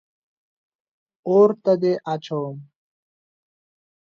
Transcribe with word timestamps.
اور 1.27 1.49
ته 1.63 1.73
دې 1.81 1.93
اچوم. 2.13 2.57